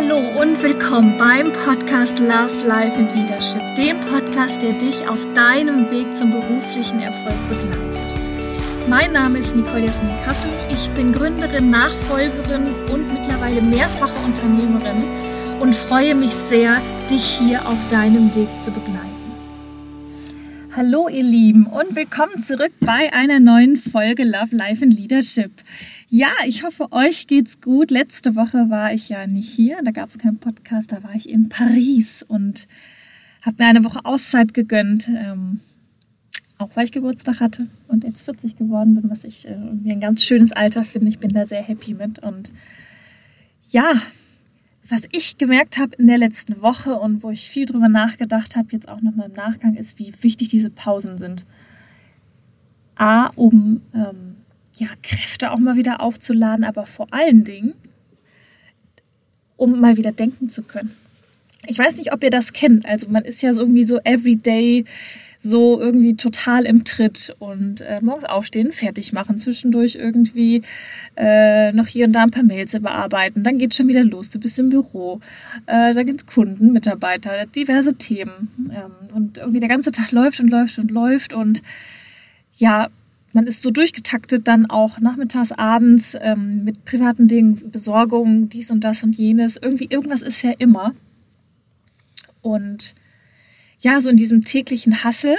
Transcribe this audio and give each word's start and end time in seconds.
Hallo 0.00 0.18
und 0.40 0.62
willkommen 0.62 1.18
beim 1.18 1.52
Podcast 1.52 2.20
Love, 2.20 2.64
Life 2.64 2.96
and 2.96 3.12
Leadership, 3.16 3.60
dem 3.74 3.98
Podcast, 3.98 4.62
der 4.62 4.74
dich 4.74 5.08
auf 5.08 5.26
deinem 5.32 5.90
Weg 5.90 6.14
zum 6.14 6.30
beruflichen 6.30 7.00
Erfolg 7.00 7.34
begleitet. 7.48 8.14
Mein 8.88 9.10
Name 9.10 9.40
ist 9.40 9.56
Nicole 9.56 9.86
Jasmin 9.86 10.16
Kassel. 10.24 10.50
Ich 10.70 10.88
bin 10.90 11.12
Gründerin, 11.12 11.70
Nachfolgerin 11.70 12.66
und 12.92 13.12
mittlerweile 13.12 13.60
mehrfache 13.60 14.24
Unternehmerin 14.24 15.02
und 15.58 15.74
freue 15.74 16.14
mich 16.14 16.32
sehr, 16.32 16.80
dich 17.10 17.24
hier 17.24 17.66
auf 17.66 17.78
deinem 17.90 18.32
Weg 18.36 18.48
zu 18.60 18.70
begleiten. 18.70 19.07
Hallo 20.78 21.08
ihr 21.08 21.24
Lieben 21.24 21.66
und 21.66 21.96
willkommen 21.96 22.44
zurück 22.44 22.70
bei 22.78 23.12
einer 23.12 23.40
neuen 23.40 23.76
Folge 23.76 24.22
Love, 24.22 24.54
Life 24.54 24.84
and 24.84 24.96
Leadership. 24.96 25.50
Ja, 26.06 26.28
ich 26.46 26.62
hoffe, 26.62 26.92
euch 26.92 27.26
geht's 27.26 27.60
gut. 27.60 27.90
Letzte 27.90 28.36
Woche 28.36 28.70
war 28.70 28.92
ich 28.92 29.08
ja 29.08 29.26
nicht 29.26 29.50
hier, 29.50 29.80
da 29.82 29.90
gab 29.90 30.10
es 30.10 30.18
keinen 30.18 30.38
Podcast, 30.38 30.92
da 30.92 31.02
war 31.02 31.16
ich 31.16 31.28
in 31.28 31.48
Paris 31.48 32.22
und 32.22 32.68
habe 33.42 33.56
mir 33.58 33.68
eine 33.68 33.82
Woche 33.82 34.04
Auszeit 34.04 34.54
gegönnt, 34.54 35.08
ähm, 35.08 35.58
auch 36.58 36.70
weil 36.74 36.84
ich 36.84 36.92
Geburtstag 36.92 37.40
hatte 37.40 37.66
und 37.88 38.04
jetzt 38.04 38.22
40 38.22 38.54
geworden 38.54 38.94
bin, 38.94 39.10
was 39.10 39.24
ich 39.24 39.48
äh, 39.48 39.54
irgendwie 39.54 39.90
ein 39.90 40.00
ganz 40.00 40.22
schönes 40.22 40.52
Alter 40.52 40.84
finde. 40.84 41.08
Ich 41.08 41.18
bin 41.18 41.32
da 41.32 41.44
sehr 41.44 41.60
happy 41.60 41.94
mit 41.94 42.20
und 42.20 42.52
ja, 43.68 44.00
was 44.88 45.02
ich 45.12 45.38
gemerkt 45.38 45.78
habe 45.78 45.94
in 45.96 46.06
der 46.06 46.18
letzten 46.18 46.62
Woche 46.62 46.94
und 46.94 47.22
wo 47.22 47.30
ich 47.30 47.48
viel 47.48 47.66
drüber 47.66 47.88
nachgedacht 47.88 48.56
habe, 48.56 48.68
jetzt 48.72 48.88
auch 48.88 49.00
nochmal 49.00 49.28
im 49.28 49.34
Nachgang, 49.34 49.74
ist, 49.76 49.98
wie 49.98 50.12
wichtig 50.22 50.48
diese 50.48 50.70
Pausen 50.70 51.18
sind. 51.18 51.44
A, 52.96 53.26
um 53.36 53.82
ähm, 53.94 54.36
ja, 54.76 54.88
Kräfte 55.02 55.52
auch 55.52 55.58
mal 55.58 55.76
wieder 55.76 56.00
aufzuladen, 56.00 56.64
aber 56.64 56.86
vor 56.86 57.06
allen 57.12 57.44
Dingen, 57.44 57.74
um 59.56 59.80
mal 59.80 59.96
wieder 59.96 60.12
denken 60.12 60.48
zu 60.48 60.62
können. 60.62 60.96
Ich 61.66 61.78
weiß 61.78 61.96
nicht, 61.96 62.12
ob 62.12 62.22
ihr 62.22 62.30
das 62.30 62.52
kennt. 62.52 62.86
Also 62.86 63.08
man 63.08 63.24
ist 63.24 63.42
ja 63.42 63.52
so 63.52 63.60
irgendwie 63.60 63.84
so 63.84 63.98
everyday 64.04 64.84
so 65.40 65.80
irgendwie 65.80 66.16
total 66.16 66.64
im 66.64 66.84
Tritt 66.84 67.34
und 67.38 67.80
äh, 67.80 68.00
morgens 68.02 68.24
aufstehen, 68.24 68.72
fertig 68.72 69.12
machen, 69.12 69.38
zwischendurch 69.38 69.94
irgendwie 69.94 70.62
äh, 71.16 71.70
noch 71.72 71.86
hier 71.86 72.06
und 72.06 72.12
da 72.12 72.22
ein 72.22 72.30
paar 72.30 72.42
Mails 72.42 72.72
bearbeiten. 72.72 73.44
Dann 73.44 73.58
geht 73.58 73.74
schon 73.74 73.88
wieder 73.88 74.02
los, 74.02 74.30
du 74.30 74.40
bist 74.40 74.58
im 74.58 74.68
Büro, 74.68 75.20
äh, 75.66 75.94
da 75.94 76.00
es 76.00 76.26
Kunden, 76.26 76.72
Mitarbeiter, 76.72 77.46
diverse 77.46 77.94
Themen 77.94 78.72
ähm, 78.72 79.14
und 79.14 79.38
irgendwie 79.38 79.60
der 79.60 79.68
ganze 79.68 79.92
Tag 79.92 80.10
läuft 80.12 80.40
und 80.40 80.48
läuft 80.48 80.78
und 80.78 80.90
läuft 80.90 81.32
und 81.32 81.62
ja, 82.56 82.88
man 83.32 83.46
ist 83.46 83.62
so 83.62 83.70
durchgetaktet 83.70 84.48
dann 84.48 84.68
auch 84.68 84.98
nachmittags, 84.98 85.52
abends 85.52 86.16
ähm, 86.20 86.64
mit 86.64 86.84
privaten 86.84 87.28
Dingen, 87.28 87.70
Besorgung, 87.70 88.48
dies 88.48 88.70
und 88.70 88.82
das 88.82 89.04
und 89.04 89.16
jenes. 89.16 89.56
Irgendwie 89.56 89.86
irgendwas 89.88 90.22
ist 90.22 90.42
ja 90.42 90.52
immer. 90.58 90.94
Und 92.40 92.94
ja, 93.80 94.00
so 94.00 94.10
in 94.10 94.16
diesem 94.16 94.44
täglichen 94.44 95.04
Hassel, 95.04 95.36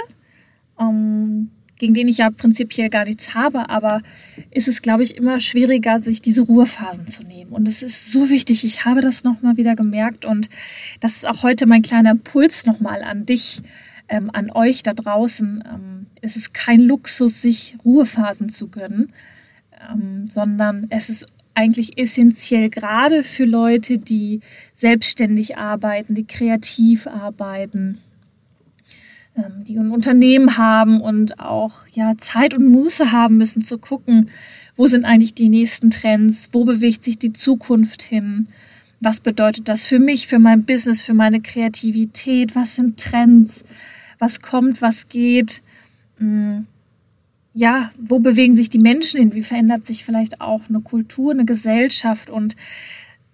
ähm, 0.78 1.50
gegen 1.80 1.94
den 1.94 2.08
ich 2.08 2.18
ja 2.18 2.30
prinzipiell 2.30 2.90
gar 2.90 3.04
nichts 3.04 3.34
habe, 3.34 3.70
aber 3.70 4.02
ist 4.50 4.68
es, 4.68 4.82
glaube 4.82 5.02
ich, 5.02 5.16
immer 5.16 5.40
schwieriger, 5.40 5.98
sich 5.98 6.20
diese 6.20 6.42
Ruhephasen 6.42 7.08
zu 7.08 7.22
nehmen. 7.22 7.52
Und 7.52 7.66
es 7.68 7.82
ist 7.82 8.12
so 8.12 8.28
wichtig. 8.28 8.64
Ich 8.64 8.84
habe 8.84 9.00
das 9.00 9.24
nochmal 9.24 9.56
wieder 9.56 9.74
gemerkt 9.76 10.26
und 10.26 10.50
das 11.00 11.16
ist 11.16 11.26
auch 11.26 11.42
heute 11.42 11.66
mein 11.66 11.82
kleiner 11.82 12.10
Impuls 12.10 12.66
nochmal 12.66 13.02
an 13.02 13.24
dich, 13.24 13.62
ähm, 14.08 14.30
an 14.32 14.50
euch 14.50 14.82
da 14.82 14.92
draußen. 14.92 15.64
Ähm, 15.66 16.06
es 16.20 16.36
ist 16.36 16.52
kein 16.52 16.80
Luxus, 16.80 17.40
sich 17.40 17.76
Ruhephasen 17.82 18.50
zu 18.50 18.68
gönnen, 18.68 19.12
ähm, 19.90 20.26
sondern 20.28 20.86
es 20.90 21.08
ist 21.08 21.26
eigentlich 21.54 21.98
essentiell, 21.98 22.68
gerade 22.68 23.24
für 23.24 23.44
Leute, 23.44 23.98
die 23.98 24.40
selbstständig 24.74 25.56
arbeiten, 25.56 26.14
die 26.14 26.26
kreativ 26.26 27.06
arbeiten, 27.06 27.98
ähm, 29.36 29.64
die 29.64 29.76
ein 29.78 29.90
Unternehmen 29.90 30.56
haben 30.56 31.00
und 31.00 31.40
auch 31.40 31.86
ja, 31.92 32.14
Zeit 32.18 32.54
und 32.54 32.68
Muße 32.68 33.12
haben 33.12 33.36
müssen 33.36 33.62
zu 33.62 33.78
gucken, 33.78 34.30
wo 34.76 34.86
sind 34.86 35.04
eigentlich 35.04 35.34
die 35.34 35.48
nächsten 35.48 35.90
Trends, 35.90 36.50
wo 36.52 36.64
bewegt 36.64 37.04
sich 37.04 37.18
die 37.18 37.32
Zukunft 37.32 38.02
hin, 38.02 38.48
was 39.00 39.20
bedeutet 39.20 39.68
das 39.68 39.84
für 39.84 39.98
mich, 39.98 40.26
für 40.26 40.38
mein 40.38 40.64
Business, 40.64 41.02
für 41.02 41.14
meine 41.14 41.40
Kreativität, 41.40 42.54
was 42.54 42.76
sind 42.76 42.98
Trends, 42.98 43.64
was 44.18 44.40
kommt, 44.40 44.82
was 44.82 45.08
geht, 45.08 45.62
hm, 46.18 46.66
ja, 47.54 47.90
wo 47.98 48.18
bewegen 48.20 48.56
sich 48.56 48.70
die 48.70 48.78
Menschen 48.78 49.20
hin, 49.20 49.34
wie 49.34 49.42
verändert 49.42 49.86
sich 49.86 50.04
vielleicht 50.04 50.40
auch 50.40 50.62
eine 50.68 50.80
Kultur, 50.80 51.32
eine 51.32 51.44
Gesellschaft? 51.44 52.30
Und 52.30 52.56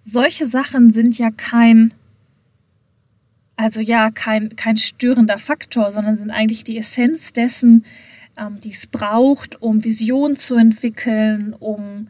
solche 0.01 0.47
Sachen 0.47 0.91
sind 0.91 1.17
ja 1.17 1.29
kein 1.31 1.93
also 3.57 3.81
ja, 3.81 4.11
kein, 4.11 4.55
kein 4.55 4.77
störender 4.77 5.39
Faktor, 5.39 5.91
sondern 5.91 6.15
sind 6.15 6.31
eigentlich 6.31 6.63
die 6.63 6.77
Essenz 6.77 7.33
dessen, 7.33 7.85
ähm, 8.37 8.59
die 8.61 8.71
es 8.71 8.87
braucht, 8.87 9.61
um 9.61 9.83
Visionen 9.83 10.37
zu 10.37 10.55
entwickeln, 10.55 11.53
um 11.53 12.07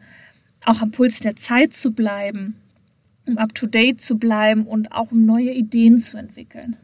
auch 0.64 0.82
am 0.82 0.90
Puls 0.90 1.20
der 1.20 1.36
Zeit 1.36 1.72
zu 1.72 1.92
bleiben, 1.92 2.56
um 3.26 3.38
up-to-date 3.38 4.00
zu 4.00 4.18
bleiben 4.18 4.66
und 4.66 4.92
auch 4.92 5.10
um 5.10 5.24
neue 5.24 5.52
Ideen 5.52 5.98
zu 5.98 6.18
entwickeln. 6.18 6.76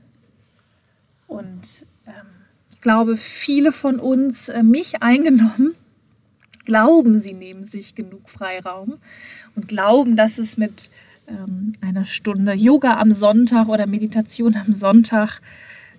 Und 1.27 1.87
ähm, 2.07 2.27
ich 2.71 2.81
glaube, 2.81 3.19
viele 3.19 3.71
von 3.71 4.01
uns, 4.01 4.49
äh, 4.49 4.63
mich 4.63 5.03
eingenommen, 5.03 5.75
glauben, 6.65 7.21
sie 7.21 7.35
nehmen 7.35 7.65
sich 7.65 7.95
genug 7.95 8.31
Freiraum 8.31 8.97
und 9.55 9.69
glauben, 9.69 10.17
dass 10.17 10.39
es 10.39 10.57
mit 10.57 10.91
ähm, 11.29 11.73
einer 11.81 12.05
Stunde 12.05 12.53
Yoga 12.53 12.99
am 13.01 13.13
Sonntag 13.13 13.69
oder 13.69 13.87
Meditation 13.87 14.57
am 14.57 14.73
Sonntag 14.73 15.41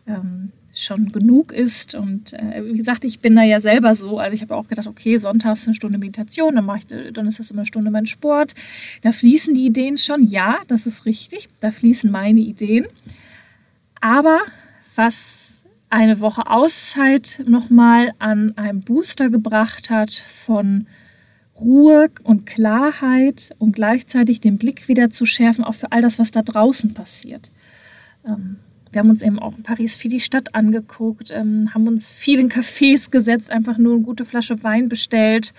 ähm, 0.08 0.52
schon 0.74 1.08
genug 1.12 1.52
ist. 1.52 1.96
Und 1.96 2.34
äh, 2.34 2.64
wie 2.66 2.78
gesagt, 2.78 3.06
ich 3.06 3.20
bin 3.20 3.36
da 3.36 3.44
ja 3.44 3.62
selber 3.62 3.96
so. 3.96 4.20
Also 4.20 4.34
ich 4.34 4.42
habe 4.42 4.56
auch 4.56 4.68
gedacht, 4.68 4.88
okay, 4.88 5.18
sonntags 5.18 5.66
eine 5.66 5.74
Stunde 5.74 5.98
Meditation, 5.98 6.56
dann, 6.56 6.70
ich, 6.76 7.14
dann 7.14 7.28
ist 7.28 7.40
das 7.40 7.52
immer 7.52 7.62
eine 7.62 7.66
Stunde 7.66 7.92
mein 7.92 8.06
Sport. 8.06 8.54
Da 9.02 9.12
fließen 9.12 9.54
die 9.54 9.66
Ideen 9.66 9.98
schon. 9.98 10.24
Ja, 10.24 10.58
das 10.68 10.86
ist 10.86 11.06
richtig. 11.06 11.50
Da 11.60 11.72
fließen 11.72 12.12
meine 12.12 12.42
Ideen. 12.42 12.86
Aber 14.02 14.40
was 14.96 15.64
eine 15.90 16.20
Woche 16.20 16.48
Auszeit 16.48 17.42
nochmal 17.48 18.12
an 18.20 18.58
einem 18.58 18.82
Booster 18.82 19.30
gebracht 19.30 19.90
hat 19.90 20.12
von 20.14 20.88
Ruhe 21.60 22.10
und 22.24 22.46
Klarheit 22.46 23.56
und 23.60 23.74
gleichzeitig 23.74 24.42
den 24.42 24.58
Blick 24.58 24.88
wieder 24.88 25.10
zu 25.10 25.26
schärfen, 25.26 25.64
auch 25.64 25.76
für 25.76 25.92
all 25.92 26.02
das, 26.02 26.20
was 26.20 26.32
da 26.32 26.42
draußen 26.42 26.94
passiert. 26.94 27.52
Ähm, 28.26 28.58
wir 28.92 29.00
haben 29.00 29.10
uns 29.10 29.22
eben 29.22 29.40
auch 29.40 29.58
in 29.58 29.64
Paris 29.64 29.96
viel 29.96 30.12
die 30.12 30.22
Stadt 30.22 30.56
angeguckt, 30.56 31.32
ähm, 31.32 31.74
haben 31.74 31.88
uns 31.88 32.12
viel 32.12 32.40
in 32.40 32.50
Cafés 32.50 33.10
gesetzt, 33.10 33.52
einfach 33.52 33.78
nur 33.78 33.96
eine 33.96 34.04
gute 34.04 34.26
Flasche 34.26 34.64
Wein 34.64 34.90
bestellt 34.90 35.54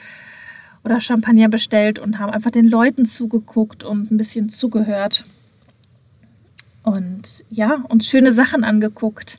oder 0.84 1.01
Champagner 1.01 1.49
bestellt 1.49 1.99
und 1.99 2.19
haben 2.19 2.33
einfach 2.33 2.51
den 2.51 2.67
Leuten 2.67 3.05
zugeguckt 3.05 3.84
und 3.84 4.11
ein 4.11 4.17
bisschen 4.17 4.49
zugehört. 4.49 5.25
Und 6.83 7.45
ja, 7.51 7.84
uns 7.89 8.07
schöne 8.07 8.33
Sachen 8.33 8.65
angeguckt 8.65 9.39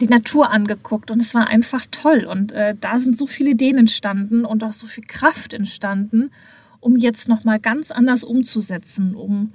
die 0.00 0.08
Natur 0.08 0.50
angeguckt 0.50 1.10
und 1.10 1.20
es 1.20 1.34
war 1.34 1.48
einfach 1.48 1.86
toll. 1.90 2.24
Und 2.24 2.52
äh, 2.52 2.74
da 2.80 3.00
sind 3.00 3.16
so 3.16 3.26
viele 3.26 3.50
Ideen 3.50 3.78
entstanden 3.78 4.44
und 4.44 4.62
auch 4.62 4.74
so 4.74 4.86
viel 4.86 5.04
Kraft 5.04 5.52
entstanden, 5.52 6.30
um 6.80 6.96
jetzt 6.96 7.28
nochmal 7.28 7.58
ganz 7.58 7.90
anders 7.90 8.22
umzusetzen, 8.22 9.14
um 9.14 9.52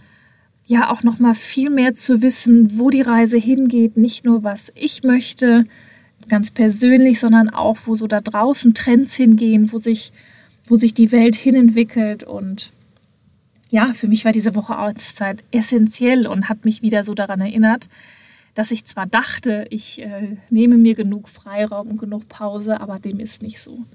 ja 0.66 0.90
auch 0.90 1.04
nochmal 1.04 1.36
viel 1.36 1.70
mehr 1.70 1.94
zu 1.94 2.22
wissen, 2.22 2.80
wo 2.80 2.90
die 2.90 3.02
Reise 3.02 3.38
hingeht, 3.38 3.98
nicht 3.98 4.26
nur 4.26 4.44
was 4.44 4.72
ich 4.76 5.04
möchte, 5.04 5.66
ganz 6.30 6.52
persönlich, 6.52 7.20
sondern 7.20 7.50
auch, 7.50 7.78
wo 7.86 7.96
so 7.96 8.08
da 8.08 8.22
draußen 8.22 8.74
Trends 8.74 9.16
hingehen, 9.16 9.72
wo 9.72 9.78
sich, 9.78 10.12
wo 10.66 10.78
sich 10.78 10.94
die 10.94 11.12
Welt 11.12 11.36
hinentwickelt. 11.36 12.24
Und 12.24 12.72
ja, 13.70 13.94
für 13.94 14.08
mich 14.08 14.26
war 14.26 14.32
diese 14.32 14.56
Woche 14.56 14.78
Auszeit 14.78 15.44
essentiell 15.52 16.28
und 16.28 16.50
hat 16.50 16.66
mich 16.66 16.82
wieder 16.82 17.04
so 17.04 17.14
daran 17.14 17.42
erinnert, 17.42 17.90
dass 18.54 18.72
ich 18.72 18.86
zwar 18.86 19.06
dachte, 19.06 19.66
ich 19.70 20.02
äh, 20.02 20.38
nehme 20.50 20.78
mir 20.78 20.96
genug 20.96 21.30
Freiraum 21.30 21.88
und 21.88 21.98
genug 21.98 22.28
Pause, 22.28 22.82
aber 22.82 23.00
dem 23.00 23.20
ist 23.20 23.42
nicht 23.42 23.62
so. 23.62 23.86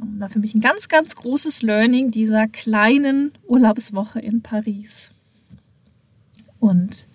Ähm, 0.00 0.20
war 0.20 0.28
für 0.28 0.38
mich 0.38 0.54
ein 0.54 0.60
ganz, 0.60 0.88
ganz 0.88 1.14
großes 1.14 1.62
Learning 1.62 2.10
dieser 2.10 2.48
kleinen 2.48 3.32
Urlaubswoche 3.46 4.20
in 4.20 4.42
Paris. 4.42 5.10
Und 6.58 7.06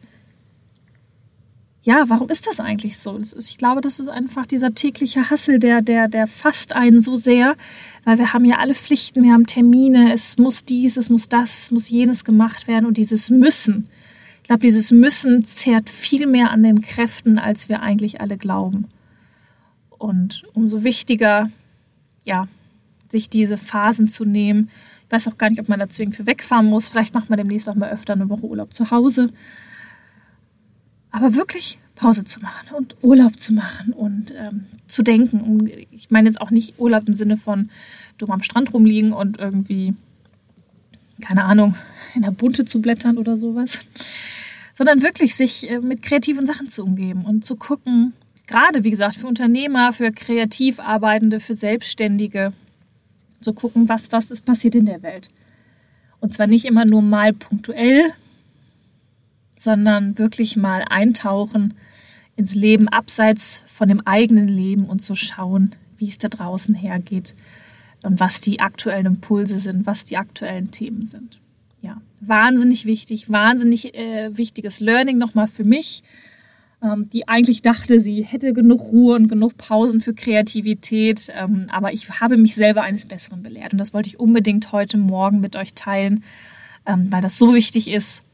ja, 1.81 2.03
warum 2.09 2.29
ist 2.29 2.45
das 2.47 2.59
eigentlich 2.59 2.97
so? 2.99 3.17
Das 3.17 3.31
ist, 3.31 3.49
ich 3.49 3.57
glaube, 3.57 3.79
das 3.79 4.01
ist 4.01 4.09
einfach 4.09 4.45
dieser 4.45 4.75
tägliche 4.75 5.29
Hassel, 5.29 5.57
der, 5.57 5.81
der, 5.81 6.09
der 6.09 6.27
fasst 6.27 6.75
einen 6.75 6.99
so 6.99 7.15
sehr, 7.15 7.55
weil 8.03 8.17
wir 8.17 8.33
haben 8.33 8.43
ja 8.43 8.57
alle 8.57 8.75
Pflichten, 8.75 9.23
wir 9.23 9.31
haben 9.31 9.45
Termine, 9.45 10.13
es 10.13 10.37
muss 10.37 10.65
dies, 10.65 10.97
es 10.97 11.09
muss 11.09 11.29
das, 11.29 11.57
es 11.59 11.71
muss 11.71 11.89
jenes 11.89 12.25
gemacht 12.25 12.67
werden 12.67 12.85
und 12.85 12.97
dieses 12.97 13.29
Müssen 13.29 13.87
ich 14.47 14.49
glaube, 14.49 14.61
dieses 14.61 14.91
Müssen 14.91 15.43
zehrt 15.43 15.89
viel 15.89 16.25
mehr 16.25 16.51
an 16.51 16.63
den 16.63 16.81
Kräften, 16.81 17.37
als 17.37 17.67
wir 17.67 17.81
eigentlich 17.81 18.21
alle 18.21 18.37
glauben. 18.37 18.87
Und 19.89 20.43
umso 20.53 20.85
wichtiger, 20.85 21.51
ja, 22.23 22.47
sich 23.09 23.29
diese 23.29 23.57
Phasen 23.57 24.07
zu 24.07 24.23
nehmen, 24.23 24.69
Ich 25.03 25.11
weiß 25.11 25.27
auch 25.27 25.37
gar 25.37 25.49
nicht, 25.49 25.59
ob 25.59 25.67
man 25.67 25.79
da 25.79 25.89
zwingend 25.89 26.15
für 26.15 26.25
wegfahren 26.25 26.67
muss. 26.67 26.87
Vielleicht 26.87 27.13
macht 27.13 27.29
man 27.29 27.35
demnächst 27.35 27.67
auch 27.67 27.75
mal 27.75 27.89
öfter 27.89 28.13
eine 28.13 28.29
Woche 28.29 28.45
Urlaub 28.45 28.73
zu 28.73 28.89
Hause. 28.89 29.33
Aber 31.11 31.35
wirklich 31.35 31.77
Pause 31.95 32.23
zu 32.23 32.39
machen 32.39 32.73
und 32.73 32.95
Urlaub 33.01 33.37
zu 33.37 33.51
machen 33.51 33.91
und 33.91 34.33
ähm, 34.33 34.63
zu 34.87 35.03
denken. 35.03 35.69
Ich 35.91 36.09
meine 36.09 36.29
jetzt 36.29 36.39
auch 36.39 36.51
nicht 36.51 36.79
Urlaub 36.79 37.05
im 37.05 37.15
Sinne 37.15 37.35
von 37.35 37.69
dumm 38.17 38.31
am 38.31 38.43
Strand 38.43 38.73
rumliegen 38.73 39.11
und 39.11 39.39
irgendwie, 39.39 39.93
keine 41.21 41.45
Ahnung, 41.45 41.75
in 42.15 42.21
der 42.21 42.31
Bunte 42.31 42.65
zu 42.65 42.81
blättern 42.81 43.17
oder 43.17 43.37
sowas, 43.37 43.79
sondern 44.73 45.01
wirklich 45.01 45.35
sich 45.35 45.69
äh, 45.69 45.79
mit 45.79 46.01
kreativen 46.01 46.45
Sachen 46.45 46.67
zu 46.67 46.83
umgeben 46.83 47.25
und 47.25 47.45
zu 47.45 47.55
gucken, 47.55 48.13
gerade 48.47 48.83
wie 48.83 48.91
gesagt, 48.91 49.17
für 49.17 49.27
Unternehmer, 49.27 49.93
für 49.93 50.11
kreativ 50.11 50.79
Arbeitende, 50.79 51.39
für 51.39 51.55
Selbstständige, 51.55 52.53
zu 53.41 53.53
gucken, 53.53 53.87
was, 53.87 54.11
was 54.11 54.31
ist 54.31 54.45
passiert 54.45 54.73
in 54.73 54.85
der 54.85 55.03
Welt. 55.03 55.29
Und 56.19 56.33
zwar 56.33 56.47
nicht 56.47 56.65
immer 56.65 56.85
nur 56.85 57.03
mal 57.03 57.33
punktuell, 57.33 58.11
sondern 59.55 60.17
wirklich 60.17 60.55
mal 60.55 60.83
eintauchen 60.89 61.75
ins 62.35 62.55
Leben 62.55 62.87
abseits 62.87 63.63
von 63.67 63.87
dem 63.87 64.01
eigenen 64.05 64.47
Leben 64.47 64.85
und 64.85 65.03
zu 65.03 65.13
schauen, 65.13 65.75
wie 65.97 66.07
es 66.07 66.17
da 66.17 66.27
draußen 66.27 66.73
hergeht 66.73 67.35
und 68.03 68.19
was 68.19 68.41
die 68.41 68.59
aktuellen 68.59 69.05
Impulse 69.05 69.59
sind, 69.59 69.85
was 69.85 70.05
die 70.05 70.17
aktuellen 70.17 70.71
Themen 70.71 71.05
sind. 71.05 71.39
Ja, 71.81 72.01
wahnsinnig 72.21 72.85
wichtig, 72.85 73.31
wahnsinnig 73.31 73.95
äh, 73.95 74.35
wichtiges 74.35 74.79
Learning 74.79 75.17
nochmal 75.17 75.47
für 75.47 75.63
mich, 75.63 76.03
ähm, 76.81 77.09
die 77.11 77.27
eigentlich 77.27 77.61
dachte, 77.61 77.99
sie 77.99 78.23
hätte 78.23 78.53
genug 78.53 78.81
Ruhe 78.91 79.15
und 79.15 79.27
genug 79.27 79.57
Pausen 79.57 80.01
für 80.01 80.13
Kreativität, 80.13 81.31
ähm, 81.35 81.67
aber 81.71 81.93
ich 81.93 82.09
habe 82.19 82.37
mich 82.37 82.55
selber 82.55 82.81
eines 82.81 83.05
Besseren 83.05 83.43
belehrt 83.43 83.73
und 83.73 83.79
das 83.79 83.93
wollte 83.93 84.09
ich 84.09 84.19
unbedingt 84.19 84.71
heute 84.71 84.97
Morgen 84.97 85.39
mit 85.39 85.55
euch 85.55 85.73
teilen, 85.73 86.23
ähm, 86.85 87.11
weil 87.11 87.21
das 87.21 87.37
so 87.37 87.53
wichtig 87.53 87.89
ist 87.89 88.26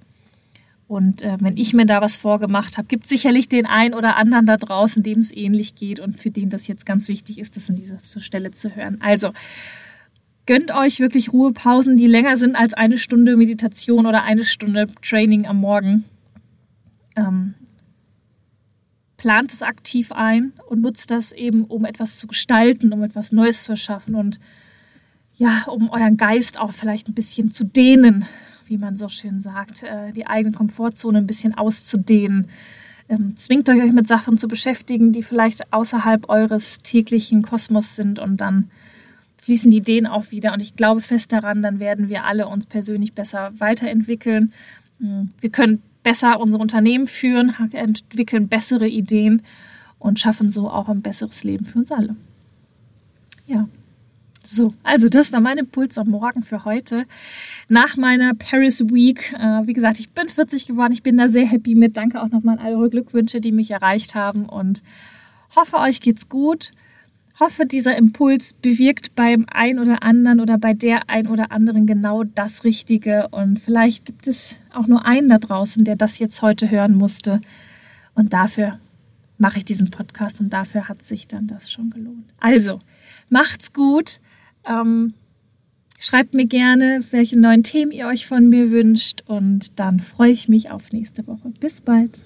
und 0.93 1.23
äh, 1.23 1.37
wenn 1.39 1.57
ich 1.57 1.73
mir 1.73 1.85
da 1.85 2.01
was 2.01 2.17
vorgemacht 2.17 2.77
habe, 2.77 2.87
gibt 2.87 3.03
es 3.05 3.09
sicherlich 3.09 3.49
den 3.49 3.65
einen 3.65 3.95
oder 3.95 4.15
anderen 4.15 4.45
da 4.45 4.57
draußen, 4.57 5.01
dem 5.01 5.19
es 5.19 5.31
ähnlich 5.31 5.73
geht 5.73 5.99
und 5.99 6.17
für 6.17 6.29
den 6.29 6.49
das 6.49 6.67
jetzt 6.67 6.85
ganz 6.85 7.07
wichtig 7.07 7.39
ist, 7.39 7.57
das 7.57 7.69
an 7.69 7.75
dieser 7.75 7.99
Stelle 7.99 8.51
zu 8.51 8.75
hören. 8.75 8.99
Also 9.01 9.33
gönnt 10.45 10.71
euch 10.71 10.99
wirklich 10.99 11.33
Ruhepausen, 11.33 11.97
die 11.97 12.05
länger 12.05 12.37
sind 12.37 12.55
als 12.55 12.75
eine 12.75 12.99
Stunde 12.99 13.35
Meditation 13.35 14.05
oder 14.05 14.23
eine 14.23 14.43
Stunde 14.45 14.85
Training 15.01 15.47
am 15.47 15.57
Morgen. 15.57 16.03
Ähm, 17.15 17.55
plant 19.17 19.51
es 19.51 19.63
aktiv 19.63 20.11
ein 20.11 20.53
und 20.69 20.81
nutzt 20.81 21.09
das 21.09 21.31
eben, 21.31 21.63
um 21.63 21.85
etwas 21.85 22.17
zu 22.17 22.27
gestalten, 22.27 22.93
um 22.93 23.01
etwas 23.01 23.31
Neues 23.31 23.63
zu 23.63 23.71
erschaffen 23.71 24.13
und 24.13 24.39
ja, 25.35 25.63
um 25.63 25.89
euren 25.89 26.17
Geist 26.17 26.59
auch 26.59 26.71
vielleicht 26.71 27.07
ein 27.07 27.15
bisschen 27.15 27.49
zu 27.49 27.63
dehnen, 27.63 28.25
wie 28.67 28.77
man 28.77 28.97
so 28.97 29.09
schön 29.09 29.39
sagt, 29.39 29.83
äh, 29.83 30.11
die 30.13 30.27
eigene 30.27 30.55
Komfortzone 30.55 31.19
ein 31.19 31.27
bisschen 31.27 31.53
auszudehnen. 31.53 32.47
Ähm, 33.09 33.35
zwingt 33.37 33.69
euch 33.69 33.91
mit 33.91 34.07
Sachen 34.07 34.37
zu 34.37 34.47
beschäftigen, 34.47 35.11
die 35.11 35.23
vielleicht 35.23 35.73
außerhalb 35.73 36.29
eures 36.29 36.79
täglichen 36.79 37.41
Kosmos 37.41 37.95
sind 37.95 38.19
und 38.19 38.37
dann 38.37 38.69
fließen 39.37 39.69
die 39.69 39.77
Ideen 39.77 40.07
auch 40.07 40.31
wieder. 40.31 40.53
Und 40.53 40.61
ich 40.61 40.75
glaube 40.75 41.01
fest 41.01 41.31
daran, 41.31 41.61
dann 41.61 41.79
werden 41.79 42.09
wir 42.09 42.23
alle 42.23 42.47
uns 42.47 42.65
persönlich 42.65 43.13
besser 43.13 43.51
weiterentwickeln. 43.57 44.53
Mm, 44.99 45.23
wir 45.39 45.49
können 45.49 45.81
besser 46.01 46.39
unsere 46.39 46.61
Unternehmen 46.61 47.07
führen, 47.07 47.53
entwickeln 47.71 48.47
bessere 48.47 48.87
Ideen 48.87 49.41
und 49.99 50.19
schaffen 50.19 50.49
so 50.49 50.69
auch 50.69 50.89
ein 50.89 51.01
besseres 51.01 51.43
Leben 51.43 51.65
für 51.65 51.79
uns 51.79 51.91
alle. 51.91 52.15
Ja. 53.47 53.67
So, 54.45 54.73
also 54.83 55.07
das 55.07 55.31
war 55.31 55.39
mein 55.39 55.57
Impuls 55.57 55.97
am 55.97 56.09
Morgen 56.09 56.43
für 56.43 56.65
heute. 56.65 57.05
Nach 57.69 57.95
meiner 57.95 58.33
Paris 58.33 58.81
Week, 58.81 59.33
äh, 59.39 59.65
wie 59.65 59.73
gesagt, 59.73 59.99
ich 59.99 60.09
bin 60.09 60.27
40 60.27 60.65
geworden, 60.65 60.91
ich 60.91 61.01
bin 61.01 61.15
da 61.15 61.29
sehr 61.29 61.45
happy 61.45 61.75
mit. 61.75 61.95
Danke 61.95 62.21
auch 62.21 62.29
nochmal 62.29 62.59
an 62.59 62.65
all 62.65 62.75
eure 62.75 62.89
Glückwünsche, 62.89 63.39
die 63.39 63.53
mich 63.53 63.71
erreicht 63.71 64.15
haben 64.15 64.45
und 64.45 64.83
hoffe, 65.55 65.77
euch 65.77 66.01
geht's 66.01 66.27
gut. 66.27 66.71
Hoffe, 67.39 67.65
dieser 67.65 67.95
Impuls 67.95 68.53
bewirkt 68.53 69.15
beim 69.15 69.45
ein 69.49 69.79
oder 69.79 70.03
anderen 70.03 70.41
oder 70.41 70.57
bei 70.57 70.73
der 70.73 71.09
ein 71.09 71.27
oder 71.27 71.51
anderen 71.51 71.87
genau 71.87 72.23
das 72.23 72.65
Richtige. 72.65 73.29
Und 73.29 73.59
vielleicht 73.59 74.05
gibt 74.05 74.27
es 74.27 74.57
auch 74.73 74.87
nur 74.87 75.05
einen 75.05 75.29
da 75.29 75.39
draußen, 75.39 75.85
der 75.85 75.95
das 75.95 76.19
jetzt 76.19 76.41
heute 76.41 76.69
hören 76.69 76.95
musste. 76.95 77.39
Und 78.13 78.33
dafür 78.33 78.73
mache 79.37 79.57
ich 79.57 79.65
diesen 79.65 79.89
Podcast 79.89 80.41
und 80.41 80.53
dafür 80.53 80.87
hat 80.87 81.03
sich 81.03 81.27
dann 81.27 81.47
das 81.47 81.71
schon 81.71 81.89
gelohnt. 81.89 82.33
Also, 82.39 82.79
macht's 83.29 83.73
gut. 83.73 84.19
Ähm, 84.67 85.13
schreibt 85.99 86.33
mir 86.33 86.45
gerne, 86.45 87.03
welche 87.11 87.39
neuen 87.39 87.63
Themen 87.63 87.91
ihr 87.91 88.07
euch 88.07 88.27
von 88.27 88.49
mir 88.49 88.71
wünscht 88.71 89.23
und 89.27 89.79
dann 89.79 89.99
freue 89.99 90.31
ich 90.31 90.47
mich 90.47 90.71
auf 90.71 90.91
nächste 90.91 91.25
Woche. 91.27 91.51
Bis 91.59 91.81
bald. 91.81 92.23